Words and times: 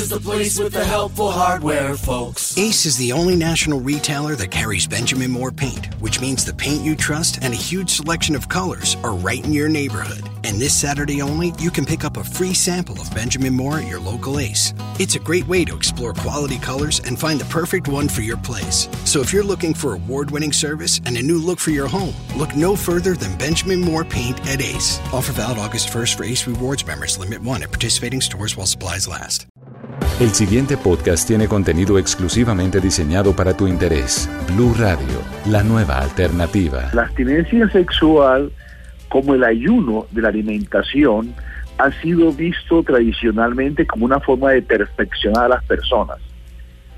Is 0.00 0.08
the 0.08 0.18
place 0.18 0.58
with 0.58 0.72
the 0.72 0.82
helpful 0.82 1.30
hardware, 1.30 1.94
folks. 1.94 2.56
Ace 2.56 2.86
is 2.86 2.96
the 2.96 3.12
only 3.12 3.36
national 3.36 3.80
retailer 3.80 4.34
that 4.34 4.50
carries 4.50 4.86
Benjamin 4.86 5.30
Moore 5.30 5.52
paint, 5.52 5.92
which 6.00 6.22
means 6.22 6.42
the 6.42 6.54
paint 6.54 6.82
you 6.82 6.96
trust 6.96 7.40
and 7.42 7.52
a 7.52 7.56
huge 7.56 7.90
selection 7.90 8.34
of 8.34 8.48
colors 8.48 8.96
are 9.04 9.12
right 9.12 9.44
in 9.44 9.52
your 9.52 9.68
neighborhood. 9.68 10.26
And 10.42 10.58
this 10.58 10.72
Saturday 10.72 11.20
only, 11.20 11.52
you 11.58 11.70
can 11.70 11.84
pick 11.84 12.02
up 12.02 12.16
a 12.16 12.24
free 12.24 12.54
sample 12.54 12.98
of 12.98 13.14
Benjamin 13.14 13.52
Moore 13.52 13.76
at 13.76 13.88
your 13.88 14.00
local 14.00 14.38
Ace. 14.38 14.72
It's 14.98 15.16
a 15.16 15.20
great 15.20 15.46
way 15.46 15.66
to 15.66 15.76
explore 15.76 16.14
quality 16.14 16.58
colors 16.58 17.00
and 17.00 17.20
find 17.20 17.38
the 17.38 17.52
perfect 17.52 17.86
one 17.86 18.08
for 18.08 18.22
your 18.22 18.38
place. 18.38 18.88
So 19.04 19.20
if 19.20 19.34
you're 19.34 19.44
looking 19.44 19.74
for 19.74 19.92
award 19.92 20.30
winning 20.30 20.54
service 20.54 20.98
and 21.04 21.18
a 21.18 21.22
new 21.22 21.38
look 21.38 21.58
for 21.58 21.72
your 21.72 21.88
home, 21.88 22.14
look 22.36 22.56
no 22.56 22.74
further 22.74 23.16
than 23.16 23.36
Benjamin 23.36 23.82
Moore 23.82 24.04
Paint 24.04 24.40
at 24.48 24.62
Ace. 24.62 24.98
Offer 25.12 25.32
valid 25.32 25.58
August 25.58 25.88
1st 25.90 26.14
for 26.14 26.24
Ace 26.24 26.46
Rewards 26.46 26.86
members. 26.86 27.18
Limit 27.18 27.42
1 27.42 27.64
at 27.64 27.70
participating 27.70 28.22
stores 28.22 28.56
while 28.56 28.66
supplies 28.66 29.06
last. 29.06 29.46
El 30.20 30.34
siguiente 30.34 30.76
podcast 30.76 31.26
tiene 31.26 31.48
contenido 31.48 31.96
exclusivamente 31.96 32.78
diseñado 32.78 33.34
para 33.34 33.56
tu 33.56 33.66
interés. 33.66 34.28
Blue 34.52 34.74
Radio, 34.78 35.22
la 35.46 35.62
nueva 35.62 35.98
alternativa. 35.98 36.90
La 36.92 37.04
abstinencia 37.04 37.66
sexual, 37.70 38.52
como 39.08 39.34
el 39.34 39.42
ayuno 39.42 40.06
de 40.10 40.20
la 40.20 40.28
alimentación, 40.28 41.32
ha 41.78 41.90
sido 42.02 42.32
visto 42.32 42.82
tradicionalmente 42.82 43.86
como 43.86 44.04
una 44.04 44.20
forma 44.20 44.50
de 44.50 44.60
perfeccionar 44.60 45.46
a 45.46 45.56
las 45.56 45.64
personas. 45.64 46.18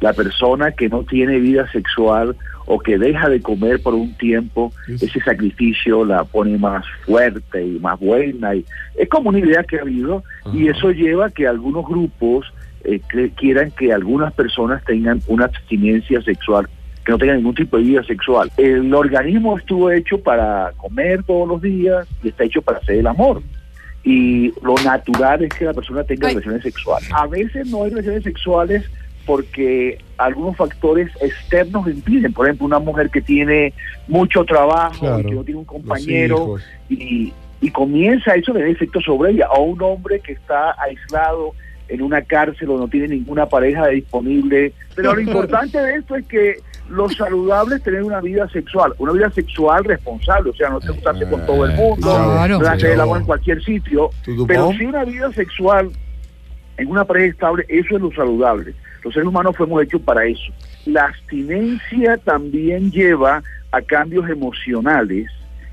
La 0.00 0.12
persona 0.14 0.72
que 0.72 0.88
no 0.88 1.04
tiene 1.04 1.38
vida 1.38 1.70
sexual 1.70 2.34
o 2.66 2.80
que 2.80 2.98
deja 2.98 3.28
de 3.28 3.40
comer 3.40 3.80
por 3.80 3.94
un 3.94 4.16
tiempo, 4.18 4.72
ese 4.88 5.20
sacrificio 5.20 6.04
la 6.04 6.24
pone 6.24 6.58
más 6.58 6.84
fuerte 7.06 7.64
y 7.64 7.78
más 7.78 8.00
buena. 8.00 8.56
Y 8.56 8.64
es 8.96 9.08
como 9.08 9.28
una 9.28 9.38
idea 9.38 9.62
que 9.62 9.78
ha 9.78 9.82
habido 9.82 10.24
y 10.52 10.66
eso 10.66 10.90
lleva 10.90 11.26
a 11.26 11.30
que 11.30 11.46
algunos 11.46 11.86
grupos 11.86 12.52
eh, 12.84 13.00
quieran 13.36 13.70
que 13.70 13.92
algunas 13.92 14.32
personas 14.32 14.84
tengan 14.84 15.20
una 15.26 15.46
abstinencia 15.46 16.20
sexual 16.22 16.68
que 17.04 17.12
no 17.12 17.18
tengan 17.18 17.38
ningún 17.38 17.54
tipo 17.54 17.76
de 17.76 17.82
vida 17.82 18.02
sexual. 18.04 18.50
El 18.56 18.94
organismo 18.94 19.58
estuvo 19.58 19.90
hecho 19.90 20.18
para 20.18 20.72
comer 20.76 21.22
todos 21.24 21.48
los 21.48 21.62
días 21.62 22.06
y 22.22 22.28
está 22.28 22.44
hecho 22.44 22.62
para 22.62 22.78
hacer 22.78 22.98
el 22.98 23.06
amor. 23.06 23.42
Y 24.04 24.52
lo 24.62 24.74
natural 24.84 25.42
es 25.42 25.50
que 25.50 25.64
la 25.64 25.74
persona 25.74 26.04
tenga 26.04 26.28
relaciones 26.28 26.62
sexuales. 26.62 27.08
A 27.12 27.26
veces 27.26 27.68
no 27.68 27.84
hay 27.84 27.90
relaciones 27.90 28.24
sexuales 28.24 28.84
porque 29.26 29.98
algunos 30.18 30.56
factores 30.56 31.10
externos 31.20 31.86
impiden. 31.88 32.32
Por 32.32 32.46
ejemplo, 32.46 32.66
una 32.66 32.80
mujer 32.80 33.10
que 33.10 33.20
tiene 33.20 33.72
mucho 34.08 34.44
trabajo, 34.44 35.20
y 35.20 35.24
que 35.24 35.34
no 35.34 35.44
tiene 35.44 35.60
un 35.60 35.64
compañero 35.64 36.56
y, 36.88 37.32
y 37.60 37.70
comienza 37.70 38.34
eso 38.34 38.52
de 38.52 38.68
efecto 38.70 39.00
sobre 39.00 39.32
ella. 39.32 39.48
O 39.50 39.62
un 39.62 39.82
hombre 39.82 40.20
que 40.20 40.32
está 40.32 40.74
aislado 40.80 41.54
en 41.92 42.02
una 42.02 42.22
cárcel 42.22 42.70
o 42.70 42.78
no 42.78 42.88
tiene 42.88 43.08
ninguna 43.08 43.46
pareja 43.46 43.88
disponible. 43.88 44.72
Pero 44.94 45.14
lo 45.14 45.20
importante 45.28 45.78
de 45.78 45.96
esto 45.96 46.16
es 46.16 46.26
que 46.26 46.56
lo 46.88 47.08
saludable 47.08 47.76
es 47.76 47.82
tener 47.82 48.02
una 48.02 48.20
vida 48.20 48.48
sexual, 48.48 48.92
una 48.98 49.12
vida 49.12 49.30
sexual 49.30 49.84
responsable, 49.84 50.50
o 50.50 50.54
sea, 50.54 50.70
no 50.70 50.80
te 50.80 50.88
gustarse 50.90 51.28
con 51.28 51.44
todo 51.46 51.64
el 51.64 51.72
mundo, 51.74 52.06
Claro. 52.06 52.58
no 52.58 52.68
hacer 52.68 52.90
el 52.92 53.00
amor 53.00 53.18
en 53.18 53.24
cualquier 53.24 53.62
sitio, 53.62 54.10
pero 54.46 54.72
sí 54.72 54.84
una 54.86 55.04
vida 55.04 55.30
sexual 55.32 55.90
en 56.76 56.88
una 56.88 57.04
pareja 57.04 57.26
estable, 57.28 57.64
eso 57.68 57.96
es 57.96 58.02
lo 58.02 58.10
saludable. 58.12 58.74
Los 59.04 59.14
seres 59.14 59.28
humanos 59.28 59.56
fuimos 59.56 59.82
hechos 59.82 60.00
para 60.02 60.24
eso. 60.24 60.52
La 60.86 61.06
abstinencia 61.06 62.16
también 62.18 62.90
lleva 62.90 63.42
a 63.70 63.82
cambios 63.82 64.28
emocionales 64.28 65.30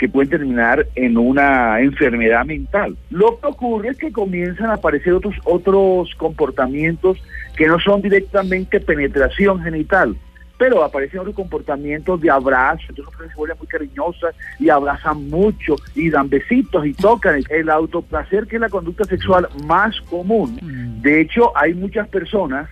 que 0.00 0.08
pueden 0.08 0.30
terminar 0.30 0.86
en 0.94 1.18
una 1.18 1.78
enfermedad 1.78 2.46
mental. 2.46 2.96
Lo 3.10 3.38
que 3.38 3.46
ocurre 3.48 3.90
es 3.90 3.98
que 3.98 4.10
comienzan 4.10 4.70
a 4.70 4.74
aparecer 4.74 5.12
otros 5.12 5.34
otros 5.44 6.14
comportamientos 6.16 7.18
que 7.54 7.66
no 7.66 7.78
son 7.78 8.00
directamente 8.00 8.80
penetración 8.80 9.62
genital, 9.62 10.16
pero 10.56 10.82
aparecen 10.82 11.20
otros 11.20 11.34
comportamientos 11.34 12.18
de 12.18 12.30
abrazo, 12.30 12.82
entonces 12.88 13.28
se 13.28 13.36
vuelven 13.36 13.58
muy 13.58 13.66
cariñosas 13.66 14.34
y 14.58 14.70
abrazan 14.70 15.28
mucho 15.28 15.76
y 15.94 16.08
dan 16.08 16.30
besitos 16.30 16.86
y 16.86 16.94
tocan. 16.94 17.42
El 17.50 17.68
autoplacer 17.68 18.46
que 18.46 18.56
es 18.56 18.62
la 18.62 18.70
conducta 18.70 19.04
sexual 19.04 19.50
más 19.66 20.00
común. 20.00 20.58
De 21.02 21.20
hecho, 21.20 21.54
hay 21.54 21.74
muchas 21.74 22.08
personas 22.08 22.70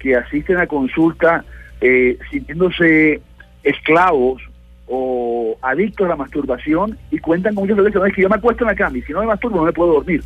que 0.00 0.16
asisten 0.16 0.58
a 0.58 0.66
consulta 0.66 1.44
eh, 1.80 2.18
sintiéndose 2.32 3.22
esclavos 3.62 4.42
o 4.86 5.23
adictos 5.64 6.06
a 6.06 6.10
la 6.10 6.16
masturbación 6.16 6.98
y 7.10 7.18
cuentan 7.18 7.54
con 7.54 7.64
muchas 7.64 7.78
veces 7.78 7.94
"No, 7.94 8.06
es 8.06 8.14
que 8.14 8.22
yo 8.22 8.28
me 8.28 8.36
acuesto 8.36 8.64
en 8.64 8.68
la 8.68 8.74
cama 8.74 8.98
y 8.98 9.02
si 9.02 9.12
no 9.12 9.20
me 9.20 9.26
masturbo 9.26 9.56
no 9.58 9.64
me 9.64 9.72
puedo 9.72 9.94
dormir. 9.94 10.22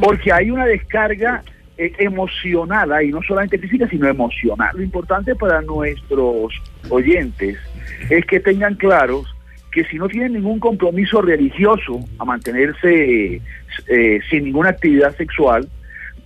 Porque 0.00 0.32
hay 0.32 0.50
una 0.50 0.66
descarga 0.66 1.42
eh, 1.78 1.92
emocional 1.98 2.92
ahí, 2.92 3.10
no 3.10 3.22
solamente 3.22 3.56
física, 3.58 3.88
sino 3.88 4.08
emocional. 4.08 4.70
Lo 4.74 4.82
importante 4.82 5.34
para 5.36 5.62
nuestros 5.62 6.52
oyentes 6.90 7.56
es 8.10 8.24
que 8.26 8.40
tengan 8.40 8.74
claros 8.74 9.32
que 9.70 9.84
si 9.84 9.96
no 9.96 10.08
tienen 10.08 10.32
ningún 10.32 10.58
compromiso 10.58 11.22
religioso 11.22 12.00
a 12.18 12.24
mantenerse 12.24 13.40
eh, 13.86 14.20
sin 14.28 14.44
ninguna 14.44 14.70
actividad 14.70 15.16
sexual, 15.16 15.68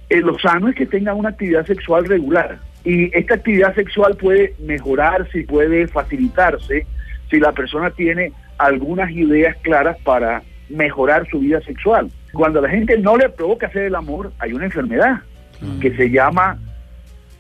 eh, 0.09 0.21
lo 0.21 0.39
sano 0.39 0.69
es 0.69 0.75
que 0.75 0.87
tengan 0.87 1.17
una 1.17 1.31
actividad 1.31 1.67
sexual 1.67 2.07
regular. 2.07 2.59
Y 2.85 3.17
esta 3.17 3.35
actividad 3.35 3.75
sexual 3.75 4.17
puede 4.17 4.55
mejorarse 4.61 5.41
y 5.41 5.45
puede 5.45 5.87
facilitarse 5.87 6.87
si 7.31 7.41
la 7.41 7.53
persona 7.53 7.91
tiene 7.91 8.33
algunas 8.67 9.11
ideas 9.11 9.57
claras 9.63 9.99
para 10.05 10.43
mejorar 10.69 11.27
su 11.31 11.41
vida 11.41 11.61
sexual. 11.63 12.11
Cuando 12.33 12.61
a 12.61 12.63
la 12.63 12.69
gente 12.69 12.99
no 12.99 13.17
le 13.17 13.29
provoca 13.29 13.67
hacer 13.67 13.85
el 13.85 13.95
amor, 13.95 14.33
hay 14.39 14.53
una 14.53 14.65
enfermedad 14.65 15.21
que 15.81 15.95
se 15.95 16.11
llama 16.11 16.59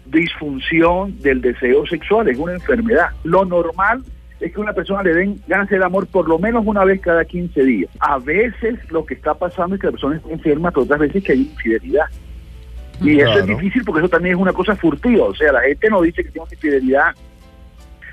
disfunción 0.07 1.19
del 1.21 1.41
deseo 1.41 1.87
sexual, 1.87 2.29
es 2.29 2.39
una 2.39 2.53
enfermedad. 2.53 3.09
Lo 3.25 3.45
normal 3.45 4.03
es 4.39 4.53
que 4.53 4.61
una 4.61 4.73
persona 4.73 5.03
le 5.03 5.15
den 5.15 5.41
ganas 5.47 5.69
de 5.69 5.77
hacer 5.77 5.79
el 5.79 5.85
amor 5.85 6.07
por 6.07 6.29
lo 6.29 6.39
menos 6.39 6.65
una 6.67 6.85
vez 6.85 7.01
cada 7.01 7.25
15 7.25 7.65
días. 7.65 7.91
A 8.01 8.19
veces 8.19 8.79
lo 8.91 9.07
que 9.07 9.15
está 9.15 9.35
pasando 9.35 9.75
es 9.75 9.81
que 9.81 9.87
la 9.87 9.93
persona 9.93 10.17
está 10.17 10.31
enferma, 10.31 10.71
pero 10.71 10.83
otras 10.83 11.01
veces 11.01 11.25
que 11.25 11.33
hay 11.33 11.41
infidelidad. 11.41 12.07
Y 13.01 13.21
eso 13.21 13.39
es 13.39 13.47
difícil 13.47 13.83
porque 13.85 14.01
eso 14.01 14.09
también 14.09 14.37
es 14.37 14.41
una 14.41 14.53
cosa 14.53 14.77
furtiva. 14.77 15.25
O 15.25 15.35
sea, 15.35 15.53
la 15.53 15.63
gente 15.63 15.89
no 15.91 16.03
dice 16.03 16.23
que 16.23 16.31
tiene 16.31 16.47
infidelidad 16.53 17.15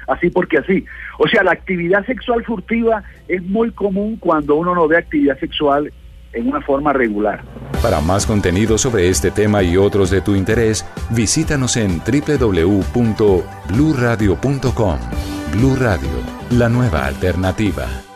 así 0.10 0.30
porque 0.30 0.58
así. 0.58 0.86
O 1.18 1.28
sea, 1.28 1.44
la 1.44 1.52
actividad 1.52 2.06
sexual 2.06 2.44
furtiva 2.44 3.04
es 3.28 3.42
muy 3.44 3.72
común 3.72 4.18
cuando 4.18 4.56
uno 4.56 4.76
no 4.76 4.88
ve 4.88 4.98
actividad 4.98 5.40
sexual 5.40 5.92
en 6.34 6.48
una 6.48 6.62
forma 6.62 6.94
regular. 6.94 7.44
Para 7.82 8.00
más 8.02 8.26
contenido 8.26 8.78
sobre 8.78 9.10
este 9.10 9.32
tema 9.32 9.64
y 9.64 9.78
otros 9.78 10.12
de 10.12 10.20
tu 10.22 10.36
interés, 10.36 10.86
visítanos 11.10 11.76
en 11.78 12.00
www.bluradio.com. 12.00 15.00
Blu 15.54 15.76
Radio, 15.76 16.10
la 16.52 16.70
nueva 16.70 17.08
alternativa. 17.08 18.09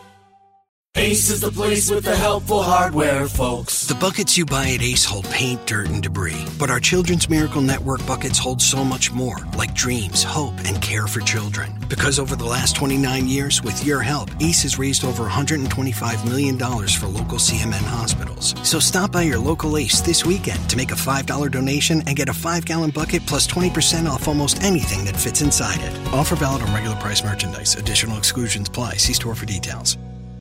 Ace 0.95 1.31
is 1.31 1.41
the 1.41 1.51
place 1.51 1.89
with 1.89 2.03
the 2.03 2.15
helpful 2.15 2.61
hardware, 2.61 3.27
folks. 3.27 3.87
The 3.87 3.95
buckets 3.95 4.37
you 4.37 4.45
buy 4.45 4.69
at 4.69 4.81
Ace 4.83 5.03
hold 5.03 5.25
paint, 5.25 5.65
dirt, 5.65 5.89
and 5.89 6.03
debris. 6.03 6.45
But 6.59 6.69
our 6.69 6.79
Children's 6.79 7.27
Miracle 7.27 7.63
Network 7.63 8.05
buckets 8.05 8.37
hold 8.37 8.61
so 8.61 8.85
much 8.85 9.11
more, 9.11 9.37
like 9.57 9.73
dreams, 9.73 10.23
hope, 10.23 10.53
and 10.65 10.79
care 10.83 11.07
for 11.07 11.19
children. 11.21 11.73
Because 11.89 12.19
over 12.19 12.35
the 12.35 12.45
last 12.45 12.75
29 12.75 13.27
years, 13.27 13.63
with 13.63 13.83
your 13.83 14.01
help, 14.01 14.29
Ace 14.39 14.61
has 14.61 14.77
raised 14.77 15.03
over 15.03 15.27
$125 15.27 16.25
million 16.29 16.59
for 16.59 17.07
local 17.07 17.39
CMN 17.39 17.83
hospitals. 17.83 18.53
So 18.61 18.79
stop 18.79 19.11
by 19.11 19.23
your 19.23 19.39
local 19.39 19.77
Ace 19.77 19.99
this 19.99 20.23
weekend 20.23 20.69
to 20.69 20.77
make 20.77 20.91
a 20.91 20.95
$5 20.95 21.51
donation 21.51 22.03
and 22.05 22.15
get 22.15 22.29
a 22.29 22.33
5 22.33 22.65
gallon 22.65 22.91
bucket 22.91 23.25
plus 23.25 23.47
20% 23.47 24.07
off 24.07 24.27
almost 24.27 24.63
anything 24.63 25.03
that 25.05 25.17
fits 25.17 25.41
inside 25.41 25.81
it. 25.81 26.13
Offer 26.13 26.35
valid 26.35 26.61
on 26.61 26.71
regular 26.71 26.95
price 26.97 27.23
merchandise. 27.23 27.73
Additional 27.75 28.19
exclusions 28.19 28.67
apply. 28.67 28.93
See 28.93 29.13
store 29.13 29.33
for 29.33 29.47
details. 29.47 29.97